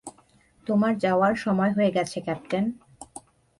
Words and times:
তোমার 0.67 0.93
যাওয়ার 0.97 1.33
সময় 1.35 1.71
হয়ে 1.71 1.91
গেছে, 1.91 2.17
ক্যাপ্টেন। 2.21 2.65